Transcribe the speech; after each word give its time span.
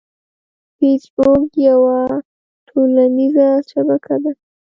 فېسبوک 0.77 1.49
یوه 1.67 1.97
ټولنیزه 2.69 3.49
شبکه 3.69 4.15
ده 4.23 4.31